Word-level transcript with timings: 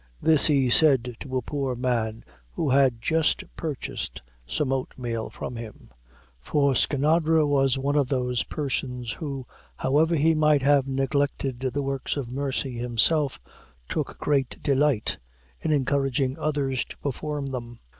This 0.19 0.47
he 0.47 0.67
said 0.67 1.15
to 1.19 1.37
a 1.37 1.43
poor 1.43 1.75
man 1.75 2.23
who 2.53 2.71
had 2.71 3.03
just 3.03 3.43
purchased 3.55 4.23
some 4.47 4.73
oat 4.73 4.91
meal 4.97 5.29
from 5.29 5.55
him; 5.57 5.91
for 6.39 6.73
Skinadre 6.75 7.43
was 7.45 7.77
one 7.77 7.95
of 7.95 8.07
those 8.07 8.43
persons 8.45 9.11
who, 9.11 9.45
however 9.77 10.15
he 10.15 10.33
might 10.33 10.63
have 10.63 10.87
neglected 10.87 11.63
works 11.75 12.17
of 12.17 12.31
mercy 12.31 12.75
himself, 12.79 13.39
took 13.87 14.17
great 14.17 14.63
delight 14.63 15.19
in 15.59 15.71
encouraging 15.71 16.35
others 16.39 16.83
to 16.85 16.97
perform 16.97 17.51
them. 17.51 17.79